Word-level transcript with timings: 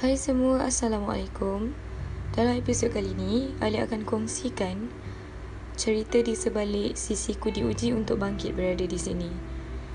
Hai 0.00 0.16
semua, 0.16 0.64
Assalamualaikum. 0.64 1.76
Dalam 2.32 2.56
episod 2.56 2.88
kali 2.88 3.12
ini, 3.12 3.52
Ali 3.60 3.84
akan 3.84 4.08
kongsikan 4.08 4.88
cerita 5.76 6.24
di 6.24 6.32
sebalik 6.32 6.96
Sisiku 6.96 7.52
diuji 7.52 7.92
untuk 7.92 8.16
bangkit 8.16 8.56
berada 8.56 8.80
di 8.80 8.96
sini. 8.96 9.28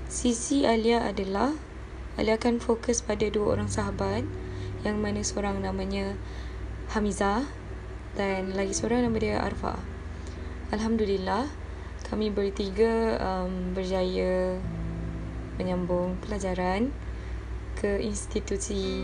Sisi 0.06 0.62
Alia 0.62 1.02
adalah 1.02 1.50
Alia 2.14 2.38
akan 2.38 2.62
fokus 2.62 3.02
pada 3.02 3.26
dua 3.26 3.58
orang 3.58 3.66
sahabat 3.66 4.22
yang 4.86 5.02
mana 5.02 5.26
seorang 5.26 5.58
namanya 5.58 6.14
Hamizah 6.94 7.42
dan 8.14 8.54
lagi 8.54 8.78
seorang 8.78 9.10
nama 9.10 9.18
dia 9.18 9.42
Arfa. 9.42 9.74
Alhamdulillah, 10.70 11.50
kami 12.06 12.30
bertiga 12.30 13.18
um, 13.18 13.74
berjaya 13.74 14.54
menyambung 15.58 16.14
pelajaran 16.22 16.94
ke 17.74 17.98
institusi 18.06 19.02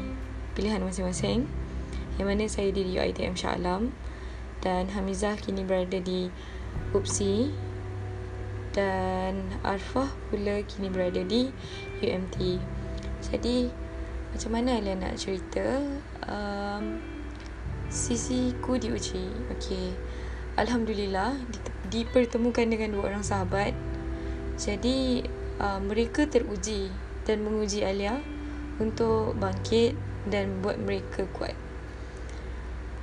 pilihan 0.53 0.81
masing-masing 0.85 1.49
yang 2.21 2.27
mana 2.29 2.45
saya 2.45 2.69
di 2.73 2.85
UiTM 2.85 3.33
Shah 3.33 3.57
Alam 3.57 3.93
dan 4.61 4.93
Hamizah 4.93 5.35
kini 5.41 5.65
berada 5.65 5.99
di 5.99 6.29
UPSI 6.93 7.51
dan 8.73 9.53
Arfah 9.61 10.09
pula 10.29 10.65
kini 10.65 10.89
berada 10.89 11.21
di 11.25 11.53
UMT. 12.01 12.61
Jadi 13.33 13.69
macam 14.33 14.51
mana 14.57 14.81
Alia 14.81 14.97
nak 14.97 15.21
cerita 15.21 15.81
um, 16.25 17.01
sisiku 17.93 18.81
diuji. 18.81 19.29
Okey. 19.53 19.93
Alhamdulillah 20.57 21.37
dipertemukan 21.93 22.65
dengan 22.65 22.97
dua 22.97 23.13
orang 23.13 23.25
sahabat. 23.25 23.77
Jadi 24.57 25.25
uh, 25.61 25.81
mereka 25.85 26.25
teruji 26.25 26.89
dan 27.29 27.45
menguji 27.45 27.85
Alia 27.85 28.21
untuk 28.81 29.37
bangkit 29.37 29.93
dan 30.29 30.63
buat 30.63 30.79
mereka 30.79 31.27
kuat. 31.35 31.55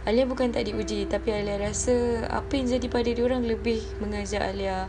Alia 0.07 0.23
bukan 0.23 0.49
tak 0.55 0.65
diuji 0.65 1.05
tapi 1.05 1.35
Alia 1.35 1.59
rasa 1.59 2.25
apa 2.31 2.55
yang 2.55 2.71
jadi 2.71 2.87
pada 2.87 3.09
dia 3.11 3.25
orang 3.25 3.43
lebih 3.43 3.83
mengajar 3.99 4.41
Alia 4.47 4.87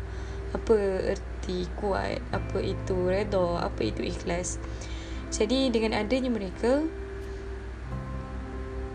apa 0.54 0.76
erti 1.14 1.66
kuat, 1.78 2.22
apa 2.30 2.58
itu 2.62 2.96
redha, 3.06 3.62
apa 3.62 3.80
itu 3.82 4.06
ikhlas. 4.06 4.62
Jadi 5.30 5.70
dengan 5.70 5.98
adanya 5.98 6.30
mereka 6.30 6.82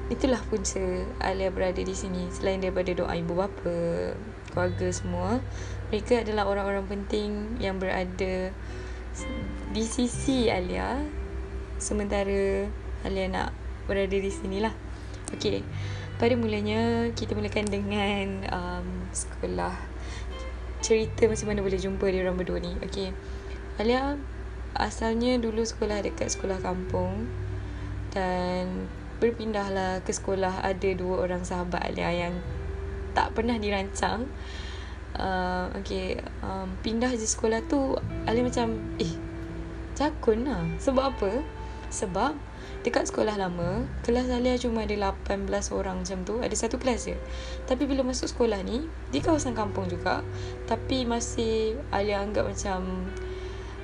itulah 0.08 0.38
punca 0.52 0.83
Alia 1.23 1.50
berada 1.50 1.81
di 1.81 1.95
sini 1.95 2.30
selain 2.30 2.61
daripada 2.61 2.91
doa 2.94 3.13
ibu 3.16 3.36
bapa, 3.36 3.78
keluarga 4.52 4.88
semua. 4.91 5.44
Mereka 5.91 6.25
adalah 6.28 6.47
orang-orang 6.47 6.86
penting 6.88 7.59
yang 7.59 7.78
berada 7.78 8.52
di 9.72 9.83
sisi 9.83 10.52
Alia 10.52 11.03
sementara 11.80 12.67
Alia 13.06 13.30
nak 13.30 13.53
berada 13.86 14.17
di 14.17 14.34
sini 14.34 14.58
lah. 14.66 14.73
Okay. 15.30 15.61
Pada 16.16 16.34
mulanya, 16.39 17.12
kita 17.14 17.38
mulakan 17.38 17.67
dengan 17.70 18.25
um, 18.50 18.88
sekolah. 19.14 19.75
Cerita 20.80 21.28
macam 21.28 21.47
mana 21.52 21.59
boleh 21.62 21.78
jumpa 21.78 22.06
dia 22.08 22.25
orang 22.25 22.39
berdua 22.39 22.58
ni. 22.64 22.73
Okay. 22.81 23.14
Alia 23.78 24.17
asalnya 24.73 25.38
dulu 25.38 25.62
sekolah 25.62 26.02
dekat 26.02 26.34
sekolah 26.34 26.64
kampung. 26.64 27.30
Dan 28.16 28.88
berpindahlah 29.19 30.03
ke 30.08 30.16
sekolah 30.16 30.64
ada 30.64 30.90
dua 30.95 31.28
orang 31.28 31.44
sahabat 31.44 31.84
Alia 31.84 32.09
yang 32.09 32.36
tak 33.12 33.36
pernah 33.36 33.59
dirancang. 33.59 34.25
Uh, 35.19 35.67
okay. 35.75 36.23
Um, 36.40 36.80
pindah 36.80 37.12
je 37.12 37.28
sekolah 37.28 37.59
tu, 37.67 38.00
Alia 38.23 38.44
macam, 38.44 38.80
eh, 39.03 39.14
cakun 40.00 40.47
lah. 40.47 40.64
Sebab 40.80 41.03
apa? 41.12 41.31
Sebab 41.92 42.55
dekat 42.86 43.09
sekolah 43.09 43.34
lama, 43.41 43.90
kelas 44.06 44.29
Alia 44.29 44.53
cuma 44.62 44.85
ada 44.85 44.94
18 44.94 45.50
orang 45.73 46.06
macam 46.06 46.22
tu, 46.22 46.38
ada 46.46 46.53
satu 46.53 46.78
kelas 46.78 47.09
je. 47.09 47.18
Tapi 47.66 47.90
bila 47.90 48.06
masuk 48.06 48.29
sekolah 48.29 48.62
ni, 48.62 48.85
di 49.09 49.25
kawasan 49.25 49.57
kampung 49.57 49.90
juga, 49.90 50.22
tapi 50.69 51.01
masih 51.09 51.81
Alia 51.90 52.22
anggap 52.22 52.45
macam 52.45 53.09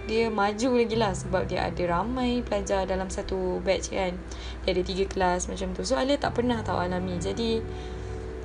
dia 0.06 0.34
maju 0.34 0.70
lagi 0.82 0.98
lah 0.98 1.14
sebab 1.14 1.46
dia 1.46 1.70
ada 1.70 1.82
ramai 1.86 2.42
pelajar 2.42 2.86
dalam 2.86 3.10
satu 3.10 3.62
batch 3.66 3.94
kan. 3.94 4.14
Dia 4.66 4.70
ada 4.74 4.82
tiga 4.86 5.06
kelas 5.10 5.50
macam 5.50 5.74
tu. 5.74 5.82
So 5.82 5.98
Alia 5.98 6.22
tak 6.22 6.38
pernah 6.38 6.62
tahu 6.62 6.78
alami. 6.78 7.18
Jadi 7.22 7.62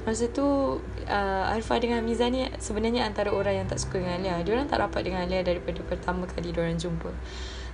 masa 0.04 0.30
tu 0.30 0.78
uh, 1.08 1.52
Arfa 1.52 1.80
dengan 1.82 2.04
Miza 2.04 2.30
ni 2.30 2.46
sebenarnya 2.60 3.08
antara 3.08 3.32
orang 3.32 3.64
yang 3.64 3.66
tak 3.68 3.80
suka 3.80 4.00
dengan 4.00 4.20
Alia. 4.20 4.44
Dia 4.44 4.52
orang 4.56 4.68
tak 4.68 4.84
rapat 4.84 5.04
dengan 5.04 5.24
Alia 5.24 5.40
daripada 5.44 5.80
pertama 5.84 6.28
kali 6.28 6.52
dia 6.52 6.60
orang 6.64 6.76
jumpa. 6.80 7.10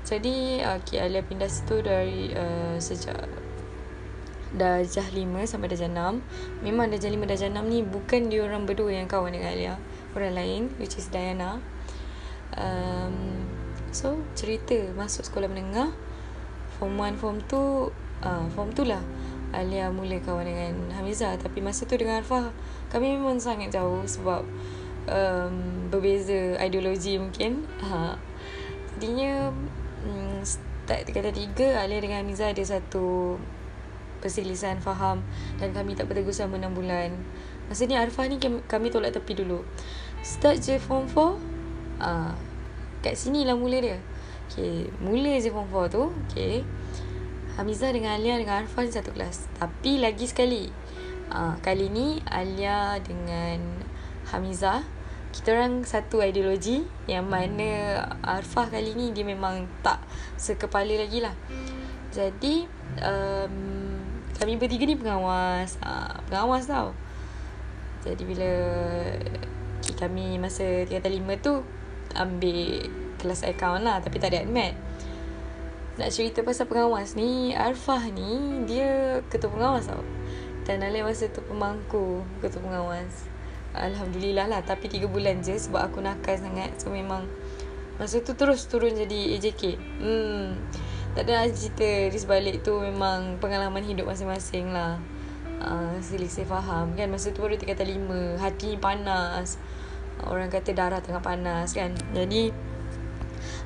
Jadi 0.03 0.59
okay, 0.63 0.99
Alia 0.99 1.23
pindah 1.23 1.47
situ 1.47 1.79
dari 1.83 2.35
uh, 2.35 2.75
sejak 2.83 3.31
Darjah 4.53 5.09
5 5.09 5.49
sampai 5.49 5.71
Darjah 5.71 5.89
6 5.89 6.67
Memang 6.67 6.93
Darjah 6.93 7.09
5 7.09 7.25
Darjah 7.25 7.49
6 7.49 7.73
ni 7.73 7.81
Bukan 7.87 8.29
dia 8.29 8.45
orang 8.45 8.69
berdua 8.69 8.93
yang 8.93 9.09
kawan 9.09 9.33
dengan 9.33 9.55
Alia. 9.55 9.75
Orang 10.13 10.35
lain 10.37 10.63
Which 10.77 11.01
is 11.01 11.09
Diana. 11.09 11.63
Um, 12.59 13.47
So 13.95 14.21
cerita 14.37 14.77
Masuk 14.93 15.25
sekolah 15.25 15.49
menengah 15.49 15.95
Form 16.77 16.99
1 17.01 17.17
Form 17.17 17.39
2 17.49 18.27
uh, 18.27 18.47
Form 18.53 18.71
2 18.75 18.93
lah. 18.93 19.03
Alia 19.53 19.89
mula 19.89 20.21
kawan 20.21 20.45
dengan 20.45 20.93
Hamizah 21.01 21.39
Tapi 21.41 21.65
masa 21.65 21.89
tu 21.89 21.97
dengan 21.97 22.21
Arfah 22.21 22.53
Kami 22.93 23.17
memang 23.17 23.41
sangat 23.41 23.73
jauh 23.73 24.05
Sebab 24.05 24.45
um, 25.09 25.89
Berbeza 25.91 26.57
ideologi 26.61 27.19
mungkin. 27.19 27.67
Ha. 27.83 28.17
Jadinya 28.99 29.31
start 30.82 31.06
kata 31.15 31.31
tiga 31.31 31.78
Alia 31.78 32.03
dengan 32.03 32.26
Amiza 32.26 32.50
ada 32.50 32.59
satu 32.59 33.38
perselisihan 34.19 34.82
faham 34.82 35.22
dan 35.62 35.70
kami 35.70 35.94
tak 35.94 36.10
bertegur 36.10 36.34
selama 36.34 36.59
6 36.59 36.78
bulan. 36.78 37.10
Masa 37.70 37.87
ni 37.87 37.94
Arfah 37.94 38.26
ni 38.26 38.43
kami 38.43 38.91
tolak 38.91 39.15
tepi 39.15 39.38
dulu. 39.38 39.62
Start 40.26 40.59
je 40.59 40.78
form 40.82 41.06
4. 41.06 41.19
Ah, 41.19 41.31
uh, 42.03 42.32
kat 43.03 43.15
sini 43.15 43.47
lah 43.47 43.54
mula 43.54 43.78
dia. 43.78 43.98
Okay, 44.50 44.91
mula 44.98 45.38
je 45.38 45.50
form 45.54 45.71
4 45.71 45.91
tu. 45.91 46.10
Okay. 46.31 46.66
Hamiza 47.54 47.94
dengan 47.94 48.19
Alia 48.19 48.38
dengan 48.38 48.66
Arfah 48.66 48.82
ni 48.82 48.91
satu 48.91 49.15
kelas. 49.15 49.47
Tapi 49.59 50.03
lagi 50.03 50.26
sekali. 50.26 50.66
Ah, 51.31 51.54
uh, 51.54 51.54
kali 51.62 51.91
ni 51.91 52.19
Alia 52.26 52.98
dengan 53.03 53.87
Hamiza 54.31 54.82
kita 55.32 55.56
orang 55.56 55.82
satu 55.88 56.20
ideologi 56.20 56.84
yang 57.09 57.25
mana 57.25 58.04
Arfah 58.20 58.69
kali 58.69 58.93
ni 58.93 59.16
dia 59.16 59.25
memang 59.25 59.65
tak 59.81 60.04
sekepala 60.37 60.93
lagi 60.93 61.25
lah. 61.25 61.32
Jadi 62.12 62.69
um, 63.00 63.56
kami 64.37 64.60
bertiga 64.60 64.84
ni 64.84 65.00
pengawas. 65.00 65.81
Uh, 65.81 66.21
pengawas 66.28 66.69
tau. 66.69 66.92
Jadi 68.04 68.22
bila 68.28 68.53
kami 69.97 70.37
masa 70.37 70.84
tingkatan 70.84 71.16
lima 71.16 71.34
tu 71.41 71.65
ambil 72.12 72.84
kelas 73.16 73.48
account 73.48 73.88
lah 73.88 74.04
tapi 74.04 74.21
tak 74.21 74.37
ada 74.37 74.44
admit. 74.44 74.76
Nak 75.97 76.12
cerita 76.12 76.44
pasal 76.44 76.69
pengawas 76.69 77.16
ni, 77.16 77.56
Arfah 77.56 78.04
ni 78.12 78.65
dia 78.69 79.21
ketua 79.32 79.48
pengawas 79.48 79.88
tau. 79.88 80.04
Dan 80.69 80.84
Alia 80.84 81.09
masa 81.09 81.32
tu 81.32 81.41
pemangku 81.41 82.21
ketua 82.44 82.60
pengawas. 82.60 83.31
Alhamdulillah 83.72 84.49
lah 84.49 84.60
Tapi 84.60 84.88
3 84.88 85.09
bulan 85.09 85.41
je 85.41 85.56
Sebab 85.56 85.93
aku 85.93 86.05
nakal 86.05 86.37
sangat. 86.37 86.77
So 86.77 86.93
memang 86.93 87.25
Masa 87.97 88.21
tu 88.25 88.33
terus 88.37 88.69
turun 88.69 88.97
jadi 88.97 89.37
AJK 89.37 89.62
hmm. 89.77 90.44
Tak 91.12 91.28
ada 91.28 91.44
lah 91.44 91.47
cerita 91.53 92.09
Di 92.12 92.19
sebalik 92.21 92.65
tu 92.65 92.77
memang 92.81 93.41
Pengalaman 93.41 93.84
hidup 93.84 94.09
masing-masing 94.09 94.72
lah. 94.72 95.00
Uh, 95.62 95.97
Selisih 96.05 96.44
faham. 96.44 96.93
Kan 96.97 97.09
Masa 97.09 97.33
tu 97.33 97.41
baru 97.44 97.56
kata 97.56 97.84
lima 97.84 98.37
Hati 98.37 98.77
panas. 98.77 99.56
Orang 100.22 100.53
kata 100.53 100.77
darah 100.77 101.00
tengah 101.00 101.24
panas 101.24 101.72
kan? 101.72 101.97
Jadi 102.13 102.53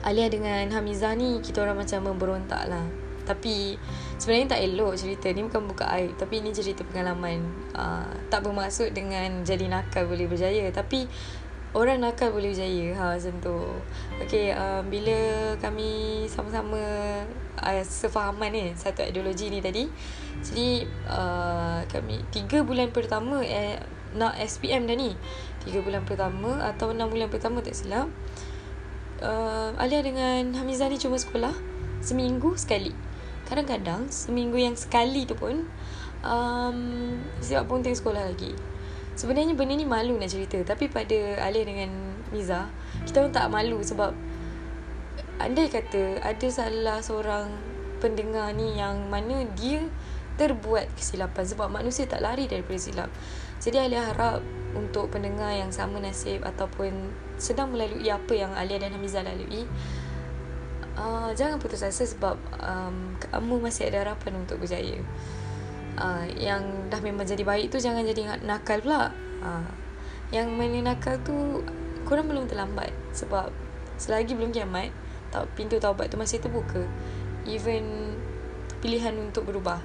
Alia 0.07 0.31
dengan 0.31 0.71
Hamizah 0.71 1.19
ni 1.19 1.43
Kita 1.43 1.67
orang 1.67 1.83
macam 1.83 2.07
memberontak 2.07 2.71
lah. 2.71 2.87
Tapi 3.27 3.75
sebenarnya 4.17 4.57
tak 4.57 4.61
elok 4.65 4.93
cerita 4.97 5.29
ni 5.33 5.45
bukan 5.45 5.63
buka 5.69 5.85
aib. 5.97 6.17
Tapi 6.17 6.41
ini 6.41 6.51
cerita 6.53 6.83
pengalaman. 6.83 7.45
Uh, 7.77 8.09
tak 8.33 8.45
bermaksud 8.45 8.93
dengan 8.97 9.45
jadi 9.45 9.69
nakal 9.69 10.09
boleh 10.09 10.27
berjaya. 10.29 10.65
Tapi 10.73 11.05
orang 11.77 12.01
nakal 12.01 12.33
boleh 12.33 12.57
berjaya. 12.57 12.97
Ha 12.97 13.05
macam 13.17 13.35
tu. 13.45 13.57
Okey 14.25 14.57
uh, 14.57 14.81
bila 14.89 15.17
kami 15.61 16.25
sama-sama 16.29 16.81
uh, 17.61 17.83
sefahaman 17.85 18.51
ni 18.53 18.65
satu 18.73 19.05
ideologi 19.05 19.53
ni 19.53 19.61
tadi. 19.61 19.85
Jadi 20.41 20.85
uh, 21.09 21.85
kami 21.89 22.25
tiga 22.33 22.65
bulan 22.65 22.93
pertama 22.93 23.45
eh, 23.45 23.81
nak 24.17 24.37
SPM 24.41 24.89
dah 24.89 24.97
ni. 24.97 25.13
Tiga 25.65 25.85
bulan 25.85 26.09
pertama 26.09 26.63
atau 26.65 26.95
enam 26.95 27.13
bulan 27.13 27.29
pertama 27.29 27.61
tak 27.61 27.77
silap. 27.77 28.09
Uh, 29.17 29.73
Alia 29.81 30.05
dengan 30.05 30.53
Hamizah 30.61 30.93
ni 30.93 31.01
cuma 31.01 31.17
sekolah 31.17 31.53
seminggu 32.05 32.53
sekali 32.61 32.93
kadang-kadang 33.47 34.11
seminggu 34.11 34.59
yang 34.59 34.75
sekali 34.75 35.25
tu 35.25 35.39
pun 35.39 35.65
um, 36.27 36.79
sebab 37.41 37.65
pun 37.71 37.81
tengah 37.81 37.99
sekolah 37.99 38.23
lagi 38.27 38.53
sebenarnya 39.17 39.57
benda 39.57 39.75
ni 39.79 39.89
malu 39.89 40.19
nak 40.19 40.29
cerita 40.29 40.61
tapi 40.67 40.91
pada 40.93 41.41
Alia 41.41 41.65
dengan 41.65 41.91
Miza 42.35 42.69
kita 43.07 43.25
pun 43.25 43.33
tak 43.33 43.49
malu 43.49 43.81
sebab 43.81 44.13
andai 45.41 45.71
kata 45.71 46.21
ada 46.21 46.47
salah 46.51 46.99
seorang 47.01 47.49
pendengar 48.01 48.53
ni 48.53 48.77
yang 48.77 49.09
mana 49.09 49.45
dia 49.57 49.81
terbuat 50.37 50.93
kesilapan 50.97 51.45
sebab 51.49 51.69
manusia 51.73 52.05
tak 52.05 52.21
lari 52.21 52.45
daripada 52.45 52.77
silap. 52.77 53.11
Jadi 53.57 53.81
Alia 53.81 54.05
harap 54.05 54.45
untuk 54.77 55.09
pendengar 55.09 55.57
yang 55.57 55.73
sama 55.73 55.97
nasib 55.97 56.45
ataupun 56.45 56.93
sedang 57.41 57.73
melalui 57.73 58.05
apa 58.13 58.37
yang 58.37 58.53
Alia 58.53 58.77
dan 58.77 58.93
Hamizah 58.93 59.25
lalui 59.25 59.65
uh, 60.99 61.31
jangan 61.37 61.61
putus 61.61 61.85
asa 61.85 62.03
sebab 62.03 62.37
um, 62.61 63.15
kamu 63.21 63.63
masih 63.63 63.89
ada 63.93 64.09
harapan 64.09 64.43
untuk 64.43 64.61
berjaya. 64.61 64.99
Uh, 65.97 66.29
yang 66.37 66.61
dah 66.93 67.01
memang 67.01 67.25
jadi 67.25 67.41
baik 67.41 67.73
tu 67.73 67.81
jangan 67.81 68.05
jadi 68.05 68.41
nakal 68.45 68.83
pula. 68.83 69.13
Uh, 69.41 69.69
yang 70.35 70.51
mana 70.53 70.93
nakal 70.93 71.17
tu 71.23 71.63
korang 72.03 72.27
belum 72.27 72.51
terlambat 72.51 72.91
sebab 73.15 73.55
selagi 73.97 74.35
belum 74.35 74.51
kiamat 74.51 74.91
pintu 75.55 75.77
taubat 75.77 76.09
tu 76.09 76.17
masih 76.17 76.41
terbuka 76.41 76.81
even 77.45 78.17
pilihan 78.81 79.13
untuk 79.21 79.47
berubah 79.47 79.79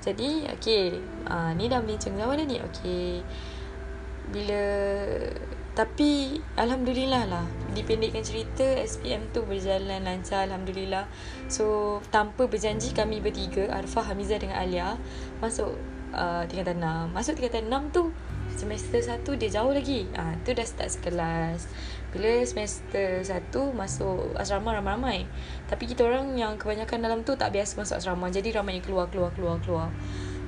jadi 0.00 0.48
okay 0.56 0.96
uh, 1.28 1.52
Ni 1.52 1.68
dah 1.68 1.84
bincang 1.84 2.16
dah 2.16 2.32
ni 2.32 2.56
Okay 2.56 3.20
Bila 4.32 4.64
Tapi 5.74 6.42
Alhamdulillah 6.58 7.30
lah. 7.30 7.46
Dipendekkan 7.70 8.26
cerita 8.26 8.66
SPM 8.82 9.30
tu 9.30 9.46
berjalan 9.46 10.02
lancar 10.02 10.50
Alhamdulillah. 10.50 11.06
So 11.46 11.98
Tanpa 12.10 12.50
berjanji 12.50 12.90
kami 12.90 13.22
bertiga 13.22 13.70
Arfah, 13.70 14.10
Hamizah 14.10 14.42
dengan 14.42 14.58
Alia 14.58 14.98
Masuk 15.38 15.78
uh, 16.10 16.42
Tingkatan 16.50 16.82
6 16.82 17.14
Masuk 17.14 17.38
tingkatan 17.38 17.70
6 17.70 17.94
tu 17.94 18.02
Semester 18.50 18.98
1 18.98 19.22
dia 19.38 19.62
jauh 19.62 19.70
lagi. 19.70 20.10
Ah, 20.18 20.34
uh, 20.34 20.34
Tu 20.42 20.50
dah 20.52 20.66
start 20.66 20.90
sekelas. 20.90 21.70
Bila 22.10 22.42
semester 22.42 23.22
satu 23.22 23.70
masuk 23.70 24.34
asrama 24.34 24.74
ramai-ramai. 24.74 25.30
Tapi 25.70 25.86
kita 25.86 26.02
orang 26.02 26.34
yang 26.34 26.58
kebanyakan 26.58 26.98
dalam 26.98 27.22
tu 27.22 27.38
tak 27.38 27.54
biasa 27.54 27.78
masuk 27.78 27.96
asrama. 28.02 28.26
Jadi 28.28 28.50
ramai 28.50 28.82
yang 28.82 28.84
keluar, 28.84 29.06
keluar, 29.06 29.30
keluar, 29.38 29.62
keluar 29.62 29.88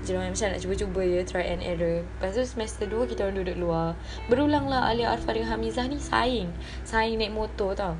Ramai 0.03 0.35
macam 0.35 0.51
nak 0.51 0.59
cuba-cuba 0.59 1.01
je, 1.07 1.21
try 1.23 1.47
and 1.47 1.63
error. 1.63 2.03
Lepas 2.03 2.35
tu 2.35 2.43
semester 2.43 2.91
dua 2.91 3.07
kita 3.07 3.23
orang 3.23 3.39
duduk 3.39 3.55
luar. 3.55 3.95
Berulang 4.27 4.67
lah 4.67 4.91
Alia 4.91 5.15
Arfa 5.15 5.31
dengan 5.31 5.55
Hamizah 5.55 5.87
ni 5.87 6.03
saing. 6.03 6.51
Saing 6.83 7.23
naik 7.23 7.31
motor 7.31 7.79
tau. 7.79 7.95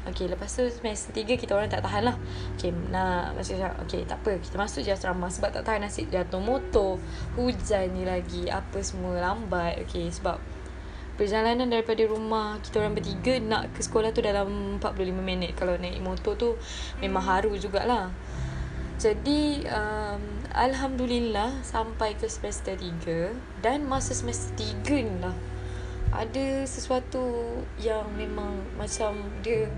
Okay, 0.00 0.30
lepas 0.30 0.48
tu 0.48 0.64
semester 0.70 1.12
tiga 1.12 1.36
kita 1.36 1.52
orang 1.58 1.68
tak 1.68 1.82
tahan 1.82 2.06
lah. 2.08 2.16
Okay, 2.56 2.70
nak 2.70 3.34
macam 3.34 3.52
macam 3.58 3.70
Okay, 3.84 4.06
tak 4.06 4.22
apa. 4.22 4.38
Kita 4.38 4.56
masuk 4.56 4.80
je 4.80 4.94
asrama 4.94 5.28
Sebab 5.28 5.50
tak 5.52 5.66
tahan 5.66 5.82
nasib 5.84 6.08
jatuh 6.08 6.40
motor. 6.40 6.96
Hujan 7.36 7.92
ni 7.92 8.06
lagi 8.06 8.48
Apa 8.48 8.80
semua 8.80 9.18
lambat. 9.20 9.82
Okay, 9.84 10.08
sebab 10.08 10.38
perjalanan 11.20 11.68
daripada 11.68 12.00
rumah 12.08 12.56
kita 12.64 12.80
orang 12.80 12.96
bertiga 12.96 13.36
nak 13.44 13.76
ke 13.76 13.84
sekolah 13.84 14.08
tu 14.16 14.24
dalam 14.24 14.80
45 14.80 15.12
minit. 15.20 15.52
Kalau 15.52 15.76
naik 15.76 16.00
motor 16.00 16.32
tu 16.32 16.56
memang 17.04 17.20
haru 17.20 17.52
jugalah 17.60 18.08
jadi 19.00 19.64
um, 19.72 20.20
Alhamdulillah 20.52 21.64
sampai 21.64 22.12
ke 22.20 22.28
semester 22.28 22.76
3 22.76 23.32
dan 23.64 23.88
masa 23.88 24.12
semester 24.12 24.52
3 24.84 25.08
ni 25.08 25.16
lah. 25.24 25.32
Ada 26.12 26.68
sesuatu 26.68 27.48
yang 27.80 28.04
memang 28.12 28.60
macam 28.76 29.16
dia 29.40 29.72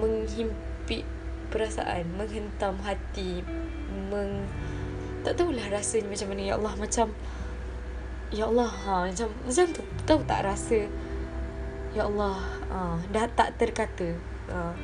menghimpit 0.00 1.04
perasaan 1.52 2.08
menghentam 2.16 2.80
hati 2.80 3.44
meng 4.08 4.48
tak 5.28 5.36
tahulah 5.36 5.68
rasanya 5.68 6.08
macam 6.08 6.32
mana. 6.32 6.42
Ya 6.48 6.54
Allah 6.56 6.74
macam 6.80 7.06
Ya 8.28 8.44
Allah 8.44 8.68
ha, 8.68 9.08
macam, 9.08 9.28
macam 9.44 9.66
tu 9.72 9.82
Tahu 10.04 10.20
tak 10.28 10.44
rasa? 10.44 10.84
Ya 11.96 12.04
Allah 12.04 12.36
ha, 12.68 13.00
Dah 13.08 13.24
tak 13.32 13.56
terkata 13.56 14.12
ha. 14.52 14.76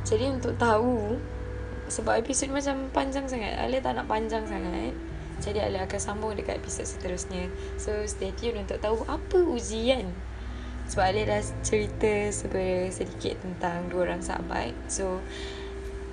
Jadi 0.00 0.32
untuk 0.32 0.56
tahu 0.56 1.20
Sebab 1.92 2.24
episod 2.24 2.48
macam 2.48 2.88
panjang 2.88 3.28
sangat. 3.28 3.52
Alia 3.60 3.84
tak 3.84 4.00
nak 4.00 4.08
panjang 4.08 4.48
sangat. 4.48 4.96
Jadi 5.44 5.60
Alia 5.60 5.84
akan 5.84 6.00
sambung 6.00 6.32
dekat 6.32 6.56
episod 6.56 6.88
seterusnya. 6.88 7.52
So 7.76 7.92
stay 8.08 8.32
tune 8.32 8.64
untuk 8.64 8.80
tahu 8.80 9.04
Apa 9.04 9.36
ujian. 9.44 10.08
Sebab 10.88 11.04
Alia 11.04 11.36
dah 11.36 11.42
cerita 11.60 12.32
sedikit 12.88 13.44
tentang 13.44 13.92
Dua 13.92 14.08
orang 14.08 14.24
sahabat. 14.24 14.72
So 14.88 15.20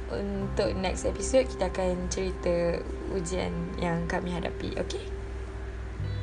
untuk 0.10 0.74
next 0.74 1.06
episode 1.06 1.46
Kita 1.46 1.70
akan 1.70 2.10
cerita 2.10 2.82
ujian 3.16 3.80
yang 3.80 4.04
kami 4.10 4.36
hadapi. 4.36 4.76
Okay 4.76 5.06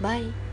Bye. 0.03 0.46